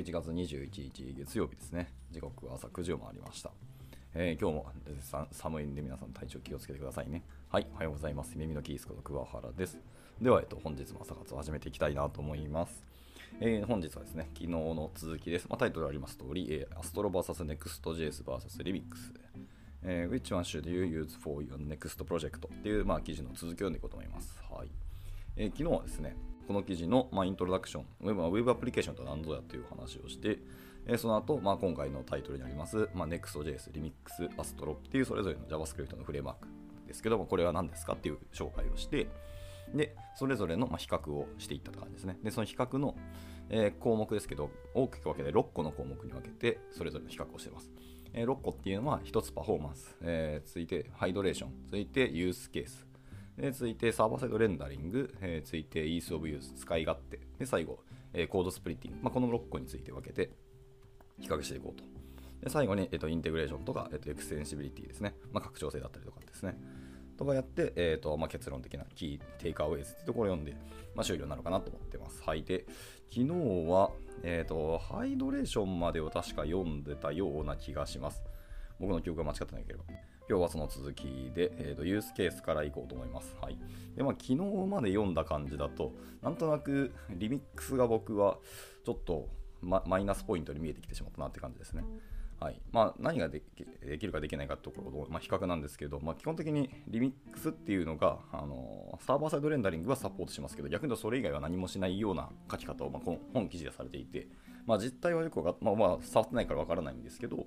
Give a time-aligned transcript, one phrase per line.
[0.00, 1.92] 11月21日月曜日ですね。
[2.10, 3.50] 時刻は朝9時を回りました。
[4.14, 4.66] えー今日も
[5.30, 7.22] 寒いんで皆さん体調気をつけてくださいね。
[7.50, 8.32] はい、おはようございます。
[8.38, 9.78] 耳のキースこと桑原です。
[10.22, 12.82] では、えっと、本日も朝活を始めていきたいなと思います。
[13.40, 15.46] えー本日はですね、昨日の続きです。
[15.50, 19.12] まあ、タイトルあります通り、えー、アストロ VS Next.js vs リミックス。
[19.82, 22.48] えー Which one should you use for your next project?
[22.48, 24.34] っていう、まあ、記事の続きを読んでいこうと思います。
[24.50, 24.70] はい。
[25.36, 26.16] えー昨日はですね、
[26.50, 30.40] この記事の、まあ、イントロダクション、ウェブウェブアプリケーションとは何ぞやという話をして、
[30.84, 33.92] えーその後、まあ、今回のタイトルにあります、まあ、Next.js、Remix、
[34.36, 36.48] Astro っていうそれぞれの JavaScript のフレームワーク
[36.88, 39.06] ですけども、これは何ですかっていう紹介をして、
[39.72, 42.18] で、それぞれの、ま、比較をしていった感じですね。
[42.24, 42.96] で、その比較の、
[43.48, 47.70] えー項目ですけど、大きく分けて6個の項目に分けて、それぞれの比較をしています。
[48.12, 52.89] え6個っていうのは、1つパフォーマンス、えー続いてハイドレーション、続いてユースケース、
[53.40, 57.80] で続いて Server Side Rendering、えー続いて Ease of Use、使い勝手、で最後、
[58.12, 60.30] えー Code Splitting、まあ、この6個について分けて
[61.18, 61.84] 比較していこうと。
[62.42, 66.56] で最後に、えっと Integration とか、えっと Extensibility ですね、まあ、拡張性だったりとかですね。
[67.16, 70.56] とかやって、えーとまあ、結論的な Key、Takeaways ってところを読んで、
[70.94, 72.22] まあ、終了なのかなと思ってます。
[72.22, 72.44] はい。
[72.44, 72.64] で、
[73.10, 73.28] 昨日
[73.68, 73.90] は、
[74.22, 78.22] えーと、 Hydration までを確か読んでたような気がします。
[78.78, 79.84] 僕の記憶が間違ってなければ。
[80.30, 83.34] 今日はその続きで、えーと、ユースケースからいこうと思います。
[83.40, 83.58] はい。
[83.96, 88.38] で、まあ、昨日まで読んだ感じだと、なんとなくリミックスが僕は
[88.86, 89.28] ちょっと
[89.60, 91.82] ママイナスポイントに見えてきてしまったなって感じですね。
[92.38, 93.42] はいまあ、何がで
[93.98, 104.28] きるかできないかってところの、まあ、比較なんですけど、まあ、基本的にリミックスっていうのが、あのサーバーサイドレンダリングはサポートしますけど、逆に言うとそれ以外は何もしないような書き方を、ま、この本記事でされていて、
[104.64, 107.46] ま、実態はよくわか、まあまあ、触ってないからわからないんですけど、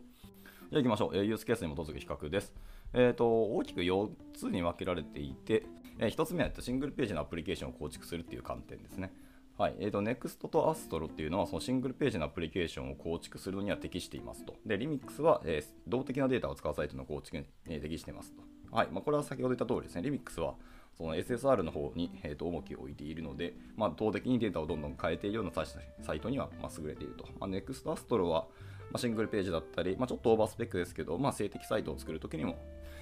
[0.73, 1.16] じゃあ行きましょう。
[1.16, 2.52] えーユースケースに基づく比較です。
[2.93, 5.67] えー、と大きく4つに分けられていて、
[5.99, 9.13] え1つ目はシングルページのアプリケーションを構築するっていう観点ですね。
[9.55, 14.55] はいえー、と NEXT と Astro っていうのはそのシングルページのアプリケーションを構築するのには適していますと。
[14.66, 18.41] で、Remix は、えー動的なデータを使うサイトの構築に、えー適していますと。
[18.75, 20.09] はいまあ、これは先ほど言った通りですね。
[20.09, 20.56] Remix は
[20.97, 27.28] その SSR の方に、えー、と重きを置いているので、まあ、動的にデータをどんどん変えているようなサイトには、まあ、優れていると。
[27.39, 28.47] まあ、NEXT Astro は、
[28.94, 32.58] まあ、シングルページだったり、まあ、ちょっとオーバースペックですけど、まあ、静的サイトを作るときにも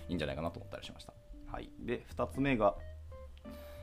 [0.08, 1.14] いいんじゃないかなと思ったりしました。
[1.48, 2.76] はい、で、2つ目が、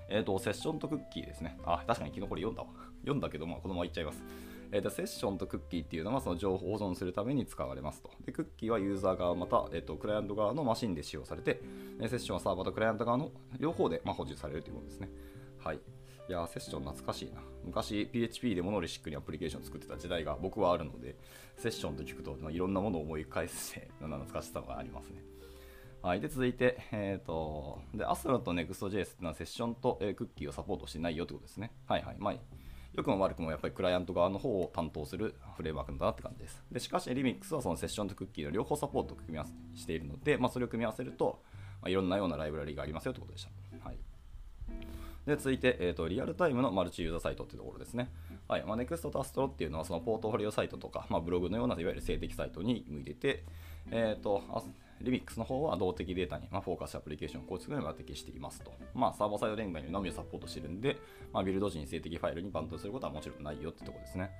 [0.09, 1.59] えー、とセッションとクッキーですね。
[1.65, 2.69] あ、確かに昨日これ読んだわ。
[3.03, 4.25] 読んだけど、まあ、このまま言っちゃいます。
[4.73, 8.11] えー、とセッションとクッキーっていうのはその情報保存するために使われますと。
[8.25, 11.61] で、クッキーはユーザー側また、えー、とクライアント側のマシンで使用されて、
[12.01, 15.11] えセッションはサーバーとクライアント側の両方で、まあ、保持されるということですね。
[15.59, 15.81] はい。
[16.29, 17.41] いや、セッション懐かしいな。
[17.65, 21.17] 昔 PHP でモノリシックにアプリケーション作ってた時代が僕はあるので、
[21.57, 25.23] セッションと聞くと、まあ、いろんなものを思い返して、 懐かしさがありますね。
[26.03, 31.73] はい、で続いて、えー、とで、アスロと Next.js っていうのはセッションと、えークッキーをサポートしてないよってことですね。
[31.87, 32.17] はいはい。
[32.19, 32.35] まあ、
[32.93, 36.63] 良くも悪くもやっぱりクライアント側の方を担当するフレームワークなんだなって感じです。
[36.71, 41.43] でしかし、Remix はそのセッションとクッキーの両方サポートを組み合わせしているので、まあ、それを組み合わせると、
[41.81, 43.51] まあ、いろんなようなライブラリがありますよってことでした。
[45.29, 48.11] はいで続いて、えーと、リアルタイムのマルチユーザーサイトっていうところですね。
[48.49, 53.45] はいまあ、NEXT と Astro っていうのはそのポートフォリオサイトとか、まあ、ブログのようないわゆる静的サイトに向いてて、
[53.91, 54.63] えーと、あ
[55.03, 58.73] リミックスの方は動的データに、まあ、フォーカスアプリケーションを構築するのが適していますと。
[58.95, 60.97] まあ、サーバーサイドレンガにのみをサポートしているんで、
[61.33, 64.31] まあ、ビルド時に静的ファイルにバンドすることはもちろんないよってところですね。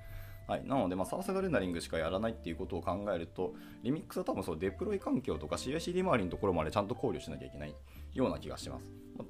[0.49, 7.75] はい、なので、まあ、サーバーサイドレンダリングしかやらないっていうことを考えると、リミックスは多分そうデプロイ環境とか CICD 周りのところまでちゃんと考慮しなきゃいけない
[8.15, 8.85] ような気がします。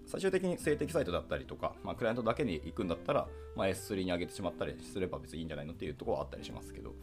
[0.05, 3.27] 最終的に静的サイトだったりとか、まあ、クライアントだけに行くんだったら、
[3.57, 6.93] まあ、S3 に上げてしまったりすれば別にいいんじゃないのっていうところはあったりしますけど、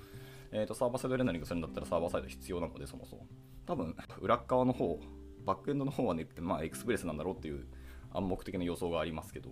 [0.51, 3.27] えー、とサーバーサイドレンダリングするんだったらサーバーサイド必要なので、そもそも。
[3.67, 4.99] 多分、裏側の方、
[5.45, 7.67] バックエンドの方はね、まあ、エクスプレスなんだろうっていう
[8.13, 9.51] 暗黙的な予想がありますけど、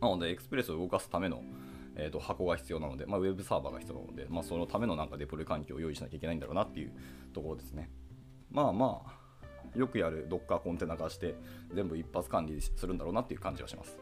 [0.00, 1.42] なので、エクスプレスを動かすための、
[1.96, 6.92] えー、と箱が必要なので、まあ、ウェブサーバーが必要なので、まあ、そのためのなんかデプロイ環境を用意しなきゃいけないんだろうなっていう
[7.32, 7.90] ところですね。
[8.50, 11.34] まあまあ、よくやる Docker コンテナ化して
[11.72, 13.98] 全部一発管理するんだろうなっていう感じがします。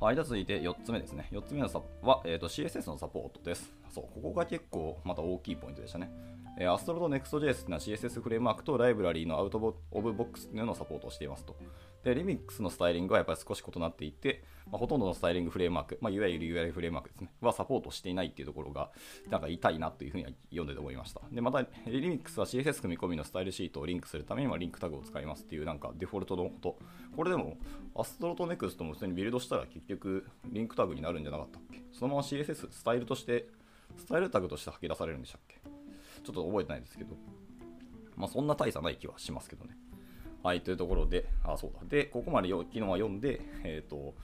[0.00, 1.28] はい、続いて4つ目ですね。
[1.30, 3.72] 4つ目のサは、えー、と CSS のサポートです。
[3.88, 6.10] そう、ここが結構また大きいポイントでしたね。
[6.58, 9.58] えー、Astro と Next.js というのは CSS フレームワークとライブラリーのアウト
[9.92, 11.56] オブボックスというのをサポートをしていますと。
[12.04, 18.90] で、Remix のスタイリングはやっぱり少し異なっていて、まあ、ほとんどのスタイリングフレームワーク、まあ、いわゆる UI フレームワークですね、はサポートしていないっていうところが、
[19.30, 21.20] なんか痛いなというふうには読んでて思いました。
[21.30, 26.78] で、また、Remix は CSS 組み込みのスタイルシートをリンクするためにはリンクタグを使いますっていうなんかデフォルトのこと。
[27.16, 27.56] これでも、
[27.94, 31.82] Astro と Next も普通にビルドしたら結局リンクタグになるんじゃなかったっけ？
[31.92, 33.46] そのまま CSS、スタイルとして、
[33.96, 35.56] スタイルタグとして吐き出されるんでしたっけ？
[36.24, 37.14] ちょっと覚えてないですけど、
[38.16, 39.76] まあそんな大差ない気はしますけどね。
[40.42, 41.80] はい、というところで、あ、そうだ。
[41.88, 44.14] で、ここまで昨日は読んで、えっ、ー、と、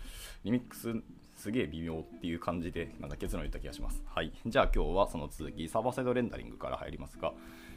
[0.44, 0.94] リミックス
[1.36, 4.02] すげえ微妙っていう感じで、なんか結論言った気がします。
[4.12, 4.32] はい。
[4.44, 7.32] じゃあ今日はその続き、サーバーサイドレンダリングから入りますが、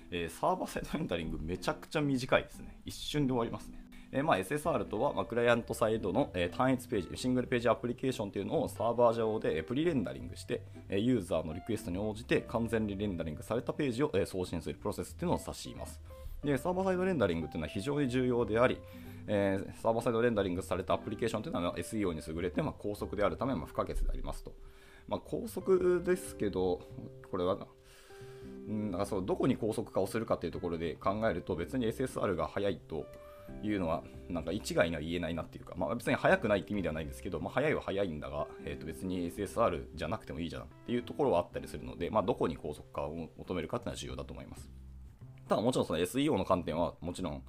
[0.10, 2.76] えー、サーバーサイドレンダリングめちゃくちゃ短いですね。
[2.86, 3.78] 一瞬で終わりますね。
[4.12, 16.02] えー、まあ、SSR とは、まあ、クライアントサイドの、えー、単一ページ、シングルページアプリケーションっていうのをサーバー上でプリレンダリングして、えユーザーのリクエストに応じて完全にレンダリングされたページを、え送信するプロセスっていうのを指します。
[16.44, 18.80] で、サーバーサイドレンダリングっていうのは非常に重要であり、
[19.28, 24.54] えー、サーバーサイドレンダリングされたアプリケーションというのは SEO に優れて、まあ、高速であるため、まあ、不可欠でありますと。
[25.08, 26.82] まあ、高速ですけど、
[27.30, 27.58] これは、
[28.72, 33.06] ん、なんかそうどこに高速化をするかというところで考えると、別に SSR が速いと
[33.62, 44.70] いうのは、なんか一概には言えないなっていうか、まあ、別に速くないって意味ではないんですけど、まあ、速いは速いんだが、えー、と別に SSR じゃなくてもいいじゃんっていうところはあったりするので、まあ、どこに高速化を求めるかっていうのは重要だと思います。
[45.52, 47.44] ただもちろんその SEO の観点はもちろん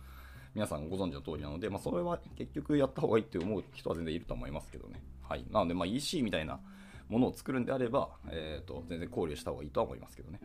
[0.56, 5.00] 皆さんご存知の通りなので、まあ、それは結局やった方がいいって思う人は全然いると思いますけどね。
[5.22, 5.44] はい。
[5.52, 6.58] なので、ま EC みたいな
[7.08, 10.40] ものを作るんであれば、えっ、ー、と、全然考慮した方がいいとは思いますけどね。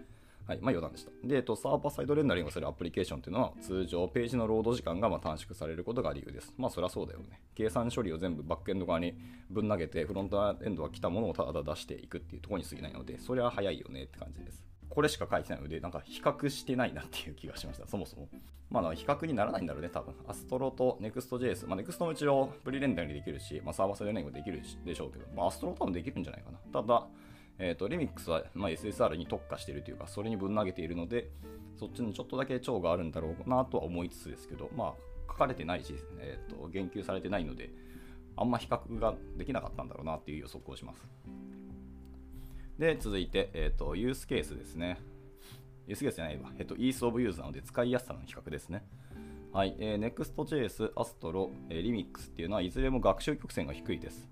[0.46, 0.60] はい。
[0.62, 1.12] まあ余談でした。
[1.24, 6.54] で、えっと、サーバーサイドレンダリングするアプリケーションっていうのは、通常ページのロード時間がま短縮されることが理由です。
[6.60, 7.42] まあそりゃそうだよね。
[7.56, 9.18] 計算処理を全部バックエンド側に
[9.50, 14.77] ぶん投げて、フロントエンドは来たものをただ出していくっていうところに過ぎないので、それは早いよねって感じです。
[14.90, 18.30] これしか書いてないので、なんか比較してないなっていう気がしました、そもそも。
[18.70, 20.14] まあ、比較にならないんだろうね、多分。
[20.28, 21.68] アストロと Next.js。
[21.68, 26.58] まあ、Next も一応プリレンダーにできるし、まあ、サーバーサイドレンダーもできるでしょうけど、まあ、アストロ多分できるんじゃないかな。
[26.74, 27.08] ただ、
[27.60, 31.30] えっ、ー、と、リミックスは、まあ、SSR に特化しているというか、それにぶん投げているので、
[31.80, 34.94] そっちにちょっとだけ長があるんだろうなとは思いつつですけど、まあ、
[35.28, 37.70] 書かれてないし、えっ、ー、と、言及されてないので、
[38.36, 41.08] あんま比較ができなかったんだろうなっていう予測をします。
[42.80, 45.00] で、続いて、えっ、ー、と、ユースケースですね。
[45.88, 46.52] SGS じゃないわ。
[46.60, 48.86] えっと、Ease of Use なので使いやすさの比較ですね。
[49.54, 49.76] はい。
[49.80, 54.30] えー、Next.js、Astro、えー、Remix っていうのはいずれも学習曲線が低いです。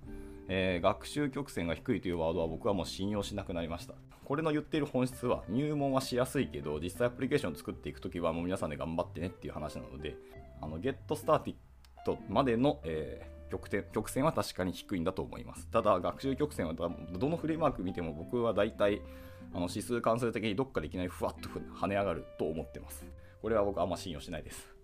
[0.48, 3.96] えー、学習曲線が低いというワードは僕はもう信用しなくなりました。
[4.26, 10.18] これの言っている本質は入門はしやすいけど、実際アプリケーションを作っていくときはもう皆さんで頑張ってねっていう話なので、
[10.62, 11.56] あの Get Started
[12.30, 15.68] までの、えー曲点曲線は確かに低いんだと思います。
[15.70, 19.02] ただ、学習曲線はどのフレームワーク見ても僕は大体
[19.54, 23.06] あの指数関数的にどっかでいきなりふわっと跳ね上がると思ってます。
[23.42, 24.76] これは僕あんま信用しないです。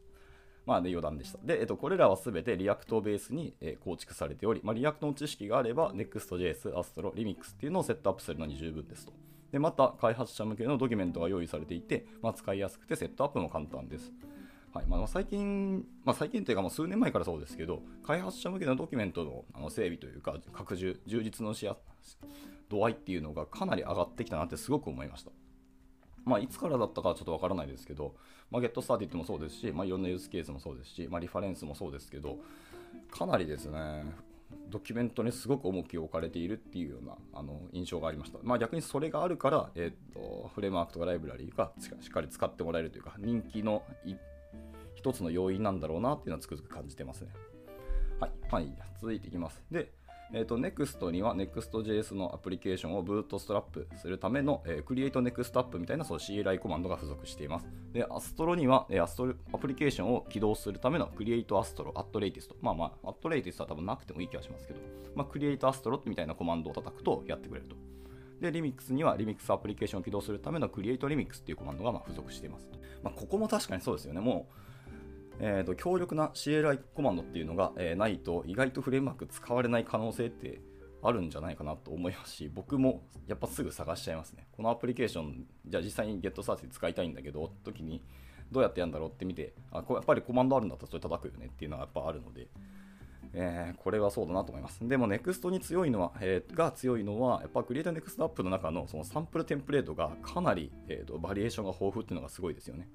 [0.66, 1.40] まあ、で余談でした。
[1.44, 9.14] で、えっと、これらはすべて React をベースに、え構築されており、まあ、 React の知識があれば Next.js、Astro、Remix っていうのをセットアップするのに十分ですと。
[9.52, 14.14] で、また、開発者向けのドキュメントが用意されていて、まあ、使いやすくてセットアップも簡単です。
[14.74, 21.76] はいまあ、最近、まあ、最近というかもう数年前からそうですけど、開発者向けのドキュメントのあの整備というか、拡充、充実のしや
[22.70, 25.32] 度合いっていうのがかなり上がってきたなってすごく思いました。
[26.24, 28.16] まあ、いつからだったかちょっとわからないですけど、
[28.50, 32.38] まあ、ゲットスターティットもそうですし、まあ、いろんなユースケースもそうですし、まあ、リファレンスもそうですけど、
[33.10, 34.06] かなりですね、
[34.70, 38.40] ドキュメントにすごく重きを置かれているっていうようなあの印象がありました。
[38.44, 44.18] まあ、逆にそれがあるから、えーと、フレームワークとかライブラリーがしっかり使ってもらえるというか、人気の一
[45.02, 47.32] 一つの要因なんだろうなっていうのはつくづく感じてますね。
[48.20, 49.64] はい、はい、続いていきます。
[49.72, 49.92] で、
[50.32, 57.68] えーと、Next には Next.js のアプリケーションをブートストラップするための、えー、Create Next App みたいなそう CLI コマンドが付属しています。
[57.94, 62.54] で、Astro には、えー、Astro アプリケーションを起動するための Create Astro at Latest。
[62.62, 64.80] まあまあ、at Latest は多分なくてもいい気がしますけど、
[65.16, 67.76] まあ、Create Astro みたいなコマンドを叩くとやってくれると。
[68.40, 72.68] で、Remix には Remix アプリケーションを起動するための Create Remix っていうコマンドがま付属しています。
[73.04, 74.20] まあ、ここも確かにそうですよね。
[74.20, 74.54] もう
[75.44, 80.62] えーと、強力な CLI コマンドっていうのが、えー、ないと意外とフレームワーク使われない可能性って
[81.02, 84.46] あるんじゃないかなと思いますし、僕もやっぱすぐ探しちゃいますね。
[84.52, 88.04] このアプリケーション、じゃあ実際に GetSearch 使いたいんだけど、時に
[88.52, 92.48] どうやってやるんだろうって見て、あこやっぱりコマンドあるんだったらそれ叩くよねっていうのはやっぱあるので、
[93.34, 94.88] えー、これはそうだなと思います。
[94.88, 102.88] でも NEXT に強いのは、えー、が強いのは、やっぱ CreateNext アップの中のそのサンプルテンプレートがかなり、えーとバリエーションが豊富っていうのがすごいですよね。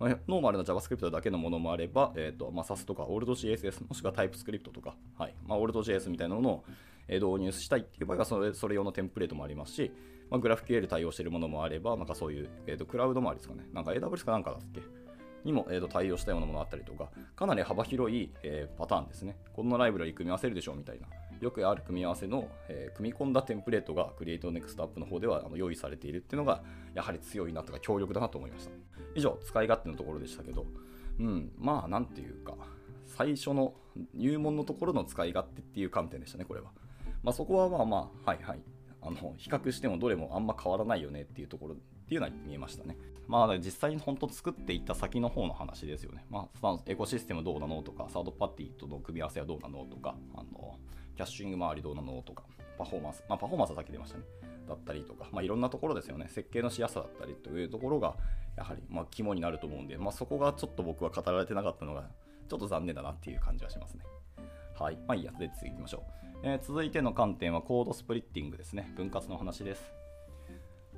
[0.00, 6.64] ノーマルな JavaScript だけのものもあれば、えーとまあ、SAS とか OldCSS もしくは TypeScript とか、はいまあ、OldJS みたいなものを
[7.08, 9.92] 導入したいっていう場合はそれそれ用のテンプレートもありますし、
[10.30, 13.64] まあ、GraphQL 対応しているものもあれば、なんかそういう、えーと、クラウドもありですかね。
[13.72, 14.80] なんか AWS かなんかだっけ？
[15.44, 19.36] にも、えーと、対応したようなものがあったりとか、かなり幅広い、えー、パターンですね。
[19.52, 21.06] こんなライブラリ組み合わせるでしょうみたいな。
[21.40, 26.62] よくある組み合わせの、えー、組み込んだテンプレートが CreateNextUp の方ではあの用意されているっていうのが、
[26.94, 28.70] やはり強いなとか強力だなと思いました。
[29.14, 30.66] 以上、使い勝手のところでしたけど、
[31.18, 32.54] うん、まあ、なんていうか、
[33.06, 33.74] 最初の
[34.14, 36.70] 入門のところの使い勝手っていう観点でしたね、これは。
[37.22, 38.60] まあ、そこはまあまあ、はいはい。
[39.04, 41.76] あの比較してもどれもあんま変わらないよねっていうところっ
[42.08, 42.96] ていうのは見えましたね。
[43.26, 46.26] まあ、実際に本当作っていった先の方の話ですよね。
[46.30, 50.78] まあ、エコシステムどうなのとか、サードパーティーとの組み合わせはどうなのとか、あの
[51.16, 52.44] キャッシング周りどうなのとか、
[52.78, 54.24] パフォーマンス、まあ、パフォーマンスはさっき出ましたね。
[54.68, 56.26] だったりとか、まあ、いろんなところですよね。
[56.28, 58.16] 設計のしやすさだったりというところが、
[58.56, 62.08] やはり、まあ、肝になると思うんで、まあ、そこがちょっと僕は語られてなかったのが、
[62.48, 64.04] ちょっと残念だなっていう感じはしますね。
[64.78, 64.96] はい。
[65.06, 66.33] まあいいや、で次行きましょう。
[66.46, 68.92] えー、続いての観点はコードスプリッティングですね。
[68.96, 69.82] 分割の話です。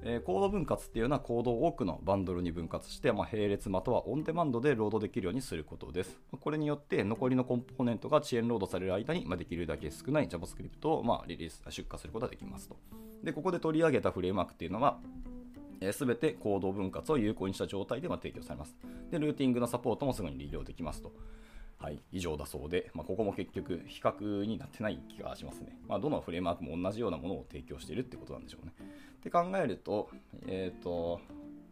[0.02, 6.20] えー、コード分割っていうのはコードを多くのバンドルに分割して、まあ、並列またはオンデマンドでロードできるようにすることです。
[6.40, 12.76] これによって残りのコンポーネントが遅延ロードされる間に、まあ、できるだけ少ない JavaScript を、まあ、リリース出荷することができますと。
[13.22, 14.98] で、ここで取り上げたフレームワークっていうのは、
[15.92, 18.76] す、べ、てコード分割を有効にした状態で提供されます。
[19.12, 21.12] で、ルーティングのサポートもすぐに利用できますと。
[21.78, 25.78] はい、以上だそうで、まあ、ここも結局比較になってない気がしますね。
[25.86, 28.72] まあ、どのフレームワークも同じようなものを提供しているってことなんでしょうね。
[28.78, 30.08] って考えると、
[30.46, 31.20] えっ、ー、と、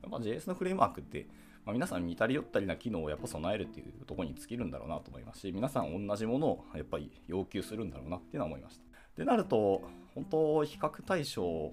[0.03, 1.27] やっぱ JS のフレームワークって、
[1.65, 8.85] まあ、皆さん似たり寄ったりな機能をやっぱ備えるっていうところに尽きるんだろうなと思いますし、皆さん同じものをやっぱり要求するんだろうなっていうのは思いました。
[9.17, 9.83] でなると、
[10.15, 11.73] 本当、比較対象、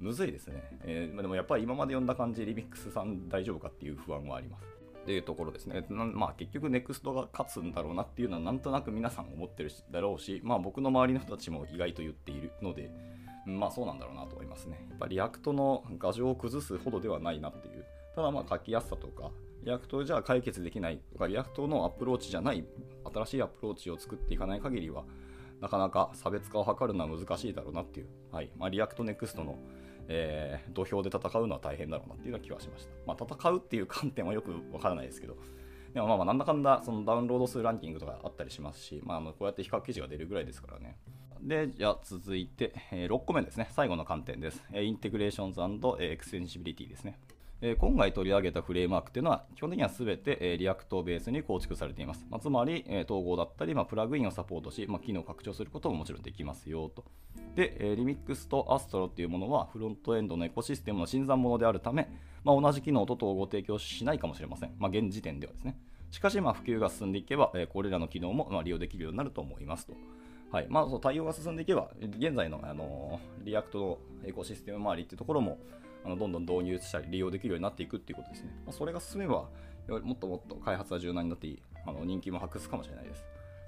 [0.00, 0.62] むずいですね。
[0.82, 4.79] えー、でもやっぱり今まで読んだ感じ、リミックスさん大丈夫かっていう不安はあります。
[5.02, 5.84] っていうところですね。
[5.88, 12.90] まあ、結局 NEXT が勝つんだろうなっていうのはなんとなく皆さん思ってるだろうし、まあ、僕の周りの人たちも意外と言っているので、
[13.46, 14.86] まあそうなんだろうなと思いますね。
[14.90, 17.84] やっぱ React の牙城を崩すほどではないなっていう。
[18.14, 19.30] ただまあ書きやすさとか、
[19.64, 22.64] React じゃ解決できないとか、 React のアプローチじゃない
[23.12, 25.04] 新しいアプローチを作っていかない限りは、
[25.60, 28.08] なかなか差別化を図るのは難しいだろうなっていう。
[28.32, 29.58] はいまあ、 React NEXT の
[30.12, 32.90] えー、土俵で戦うのは大変だろうなっていうような気はしました。
[33.06, 35.36] まあ、戦うっていう観点はよくわからないですけど、
[35.94, 40.98] でもまあまあなんだかんだそのダウンロード数ランキングとかあったりしますし、まあ、あのこうやって比較記事が出るぐらいですからね。
[41.40, 43.68] で、じゃあ続いて、えー、6個目ですね。
[43.70, 44.62] 最後の観点です。
[44.72, 47.18] え Integrations Extensibility ですね。
[47.62, 52.26] え今回取り上げたフレームワークっていうのは、基本的には全て、え React をベースに構築されています。
[52.30, 57.04] まあ、つまり、え統合だったり、まあ、プラグインをサポートし、まあ、機能を拡張することももちろんできますよと。
[57.54, 62.08] で、えリミックスと Astro っていうものは、フロントエンドのエコシステムの新参者であるため、
[62.44, 64.74] ま同じ機能と統合提供しないかもしれません。
[64.78, 65.78] ま現時点ではですね。
[66.10, 69.92] しかし、ま普及が進んでいけば、えこれらの機能もま利用できるようになると思いますと。
[70.50, 75.58] はいまあ、そう対応が進んでいけば、現在の、あの React のエコシステム周りっていうところも、
[76.04, 78.50] あのどんどん導入したり利用できるようになっていくっていうことですね。
[78.66, 79.48] まあ、それが進めば、
[79.88, 83.24] もっともっと開発は柔軟になっていい、あの人気も博すかもしれないです。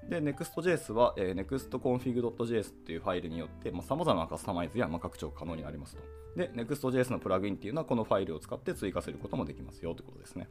[0.08, 6.02] で、Next.js は、えー、nextconfig.js っていうファイルによってさ、まあ、様々なカスタマイズや、まあ、拡張可能になりますと。
[6.36, 10.48] で、Next.js のプラグインっていうのはこのファイルを使って追加することもできますよということですね。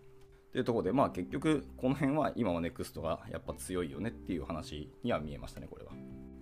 [0.52, 5.92] というところで、まあ結局、この辺は今は NEXT がやっぱ強いよねっていう話には見えましたね、これは。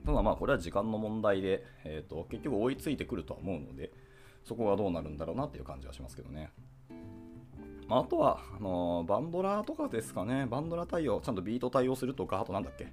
[0.06, 3.92] ただまあこれは時間の問題で、えーと結局追いついてくるとは思うので、
[4.44, 6.52] そこはどうなるんだろうなっていう感じはしますけどね。
[7.88, 10.46] まあ、あとは、あのー、バンドラーとかですかね。
[10.46, 12.88] バンドラ対応、ちゃんとビート対応するとか、あとなんだっけ。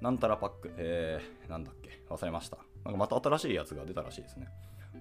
[0.00, 2.00] なんたらパック、えー、なんだっけ。
[2.10, 2.58] 忘れました。
[2.84, 4.48] なんかまた新しいやつが出たらしいですね。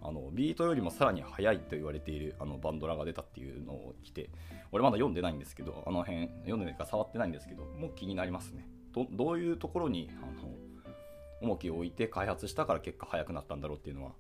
[0.02, 4.30] あのビートよりもさらに速いと言われているあのバンドラが出たっていうのを来て、
[4.72, 8.68] 俺まだ読んでないんですけど、あの辺、読んでないか触ってないんですけど、もう気になりますね。
[8.94, 10.54] どどういうところにあの
[11.42, 14.12] 重きを置いて開発したから結果速くなったんだろうっていうのは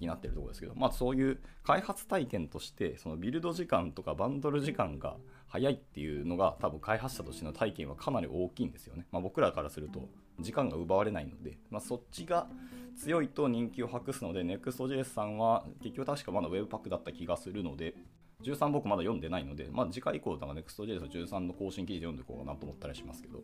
[0.00, 10.08] になってるところですけど、まあ、そういう開発体験としてそのビルド時間とかバンドル時間が早いっていうのが多分開発者としての体験はかなり大きいんですよね、まあ、僕らからすると
[10.40, 12.48] 時間が奪われないので、まあ、そっちが
[12.96, 17.94] 強いと人気を博すので NEXTJS さんは結局確かまだ Webpack だった気がするので
[18.42, 23.42] 13僕まだ読んでないので、まあ、次回以降なんか NEXTJS13 の更新記事読んでいこうかなと思ったりしますけど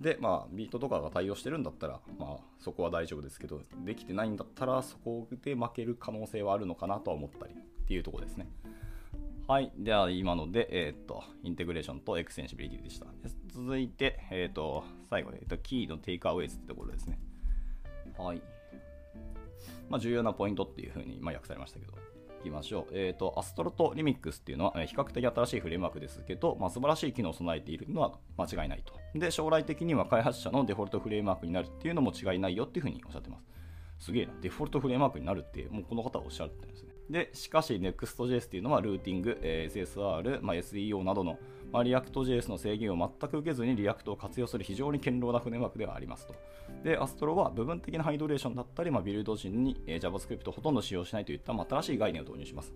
[0.00, 8.46] で、まあ、ビートとかが対応してるんだったら、まあ、そこは大丈夫ですけど、できてないんだったら、そこで負ける可能性はあるのかなとは思ったりっていうとこですね。
[9.48, 9.72] はい。
[9.78, 13.06] では、今ので、えっ、と、 Integration と Extensibility でした。
[13.48, 17.18] 続いて、えっ、と、最後、えーと、キーの Takeaways ってところですね。
[18.18, 18.42] はい。
[19.88, 21.92] まあ、重要なポイントっていうふうに、まあ、訳されましたけど。
[22.42, 22.92] きましょう。
[22.92, 28.94] えっ、ー、と、 Astro とリミックスっていうのは、比較的新しいフレームワークですけど、まあ、素晴らしい機能を備えているのは間違いないと。
[29.18, 33.44] で、将来的には開発者のデフォルトフレームワークになるっていうのも違いないよっていうふうにおっしゃってます。
[34.06, 34.32] すげえな。
[34.40, 36.85] デフォルトフレームワークになるって、もうこの方はおっしゃってるんです。
[37.10, 41.38] で、しかし Next.js っていうのはルーティング、え、SSR、まあ、SEO などの、
[41.72, 46.34] まあ、React.js の制限を全く受けずに React を活用する非常に堅牢なフレームワークではありますと。
[46.82, 52.72] で、Astro は部分的なハイドレーションだったり、まあ、ビルド時に、えー、JavaScript をほとんど使用しないといった、まあ、新しい概念を導入します。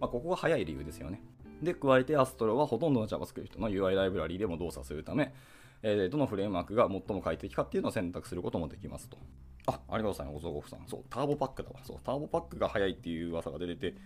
[0.00, 1.20] まあ、ここが早い理由ですよね。
[1.62, 5.34] で、加えて Astro はほとんどの JavaScript の UI ライブラリでも動作するため、
[5.82, 9.18] え、どのフレームワークが最も快適かっていうのを選択することもできますと。
[9.66, 10.84] あ、ありがとうございます、ごぞごふさん。
[10.86, 11.76] そう、ターボパックだわ。
[11.84, 13.96] そう、ターボパックが速いっていう噂が出てて、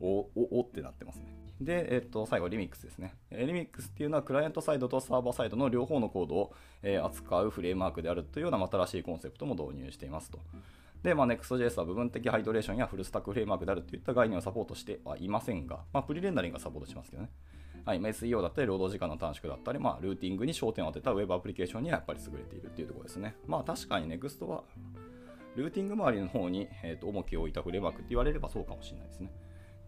[0.00, 1.38] お、お、おってなってますね。
[1.60, 3.16] で、えっと、最後、リミックスですね。
[3.32, 10.38] リミックスっていうのは、クライアントサイドとサーバーサイドの両方のコードを、えー、扱うフレームワークであるというような新しいコンセプトも導入していますと。
[11.02, 17.30] で、まあ、Next.js は部分的ハイドレーションやフルスタックフレームワークであるといった概念をサポートしてはいませんが、まあ、プリレンダリングがサポートしますけどね。
[17.84, 23.34] はい、SEO だったり、労働時間の短縮だったり、まあ、ルーティングに焦点を当てた Web アプリケーションにはやっぱり優れているっていうところですね。
[23.46, 24.64] まあ、確かに Next は、
[25.58, 29.32] ルーティング周りの方に、えーと、重きを置いたフレームワークって言われればそうかもしれないですね。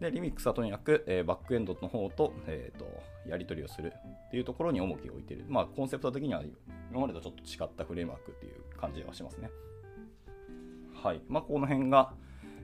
[0.01, 2.85] で、リミックスはとにかく、えー、バックエンドの方と,、えーと、
[3.25, 3.93] やり取りをする
[4.27, 5.45] っていうところに重きを置いている。
[5.47, 6.43] まあ、コンセプト的には
[6.91, 9.49] 今までとちょっと違ったフレームワークっていう感じがしますね。
[10.93, 11.21] はい。
[11.29, 12.15] まあ、この辺が、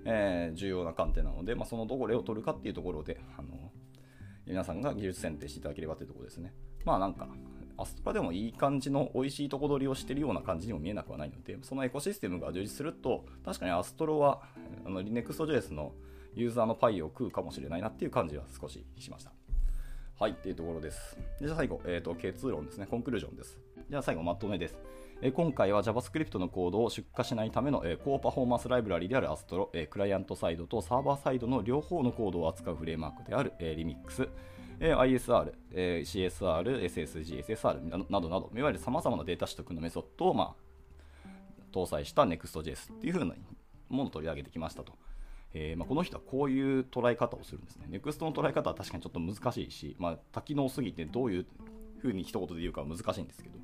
[0.04, 3.72] えー、重要な観点なので、まあ、そのどこれを取るかっていうところで、あの
[4.46, 6.54] 皆さんが技術選定していただければというところですね。
[6.84, 7.30] まあなんか、
[7.78, 14.42] アストラでもいい感じの美味しいとこ取りをしているような感じにも見えなくはないので、そのエコシステムが充実すると、確かにアストロは
[14.86, 15.94] あの Next.js の
[16.36, 19.32] ユーザーのパイを食うかもしれないなっていう感じは少ししました。
[20.20, 21.18] はい、っていうところです。
[21.40, 23.60] じゃあ最後、えーと、結論ですね、コンクルージョンです。
[23.90, 24.78] じゃあ最後、まとめです。
[25.20, 34.30] え今回は JavaScript のコードを出荷しないための、え高パフォーマンスライブラリである Astro、えクライアントサイドとサーバーサイドの両方のコードを扱うフレームワークである、え Remix、
[34.80, 40.68] え ISR、え CSR、SSG、SSR などなど、いわゆる様々なデータ取得のメソッドを、まあ、
[41.74, 43.34] 搭載した Next.js っていう風な
[43.90, 44.94] ものを取り上げてきましたと。
[45.54, 47.88] えーまあ、この人はこういう捉え方をするんですね。
[47.90, 51.46] NEXT の捉え方は確かにちょっと難しいし、まあ、多機能すぎてどういう
[52.02, 53.58] 風に一言で言うかは難しいんですけど、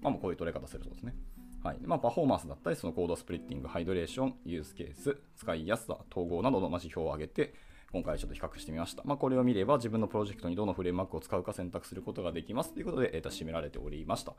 [0.00, 1.14] まあ、こういう捉え方するそうですね。
[1.62, 7.54] はいまあ、パフォーマンスだったり、その Code Splitting、 Hydration、ユースケース、使いやすさ、統合などの指標を上げて、
[7.92, 9.02] 今回ちょっと比較してみました。
[9.04, 14.34] まあ、これを見れば自分のプロジェクトにどのフレームワークを使うか選択することができますということで、えー、と締められておりました。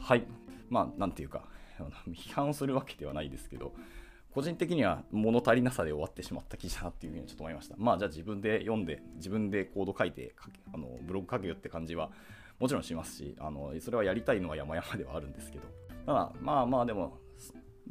[0.00, 0.26] はい。
[0.68, 1.44] まあ、なんていうか、
[2.10, 3.72] 批判をするわけではないですけど、
[4.34, 7.76] 個人的には物足りなさで終わってしまった記事だなっていうふうにちょっと思いました。
[7.78, 10.34] まあじゃあ自分で読んで、自分でコード書いて、
[10.72, 12.10] あのブログ書けよって感じは
[12.58, 15.64] もちろんしますし、あのそれはやりたいのは山々ではあるんですけど、
[16.06, 17.18] ただまあまあでも、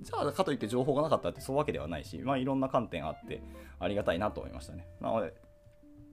[0.01, 3.41] じゃあかといって情報がなかったってそういうわけではないし、まあいろんな観点あって
[3.79, 4.87] ありがたいなと思いましたね。
[5.01, 5.33] なので、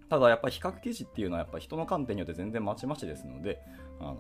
[0.09, 3.61] ただやっぱり比較記事っていうのはやっぱ人の観点によって全然まちまちですので、
[4.01, 4.17] あの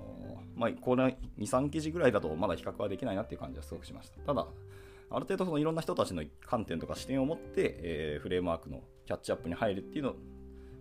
[0.56, 4.20] まあ、これ2、3記事ぐらいだとまだ比較はできないなっていう感じはすごくしました。
[4.20, 4.46] ただ、
[5.10, 10.14] ある程度そのいろんな人たちの観点とか視点を持って、えー、フレームワークのキャッチアップに入るっていうの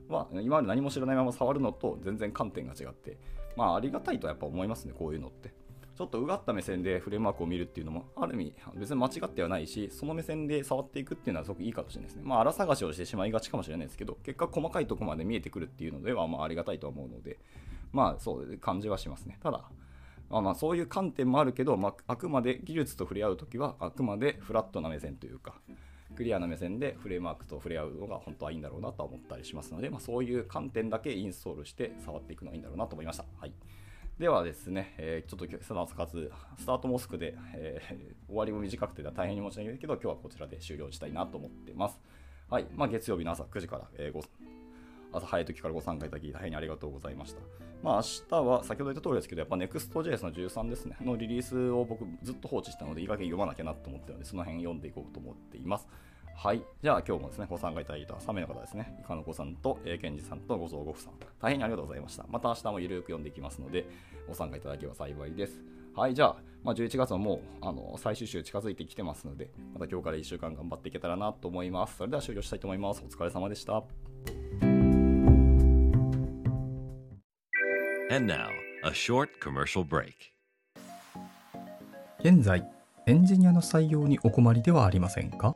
[0.10, 3.18] は、今まで何も知らないまま触るのと全然観点が違って、
[3.56, 5.54] まあありがたいとはやっぱ思いますね、こういうのって。
[5.96, 12.24] ちょっとうがった目線でフレームワークを見るっていうのも、ある意味、別に間違ってはないし、その目線で触っていくっていうのはすごくいいかもしれないですね。
[12.26, 17.40] まあ、荒探しをしてしまいがちかもしれないですけど、結果細かいとこまで見えてくるっていうのでは、まあ、ありがたいと思うので、
[17.94, 19.38] まあ、そう感じはしますね。
[19.42, 19.70] ただ、
[20.30, 25.56] まあ、まあそういう観点もあるけど、まあ、あくまで技術と触れ合うときはあくまでフラットな目線というか
[26.16, 33.26] クリアな目線でフレームワークと触れ合うのが本当はいいんだろうなと思ったりしますので、まあ、そういう観点だけインストールして触っていくのがいいんだろうなと思いました。
[33.38, 33.54] はい
[34.20, 42.00] ではですね、えー、ちょっと今日朝の朝活、スタートモスクで、えー、終わりも短くて大変に申し訳ないけど、今日はこちらで終了したいなと思ってます。
[42.50, 42.68] はい。
[42.76, 44.22] まあ、月曜日の朝9時から、えー、
[45.12, 47.42] 朝早い時からご参加いただき大変にありがとうございました。
[47.84, 55.90] まあ明日は先ほど言った通りですけど、やっぱ Next.js の13ですね、のリリースを僕ずっと放置したので、いい加減読まなきゃなと思ってるので、その辺読んでいこうと思っています。
[56.38, 56.62] はい。
[56.84, 62.26] じゃあ今日もですね、ご参加いただいた3名の方ですね、いかのこさんと、えー、けんじさんとごぞうごふさん、大変にありがとうございました。
[62.30, 63.88] また明日もゆるく読んでいきますので、
[64.28, 65.64] ご参加いただければ幸いです。
[65.96, 71.98] はい、じゃあ、まあ、11月はもうあの最終週近づいてきてますので、また今日から1週間頑張っていけたらなと思います。
[71.98, 73.02] それでは終了したいと思います。
[73.04, 73.84] お疲れ様でした。
[78.12, 78.50] And now,
[78.84, 80.14] a short commercial break.
[82.20, 82.64] 現在、
[83.08, 85.56] エンジニアの採用にお困りではありませんか？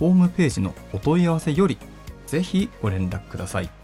[0.00, 1.76] ホームページのお問い合わせより、
[2.26, 3.79] ぜひご連絡ください。